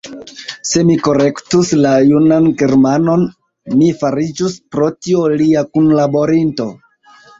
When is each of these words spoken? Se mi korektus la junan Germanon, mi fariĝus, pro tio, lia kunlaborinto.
Se 0.67 0.79
mi 0.85 0.93
korektus 1.07 1.73
la 1.81 1.91
junan 2.11 2.47
Germanon, 2.63 3.27
mi 3.83 3.91
fariĝus, 4.01 4.57
pro 4.77 4.89
tio, 5.09 5.23
lia 5.43 5.65
kunlaborinto. 5.77 6.69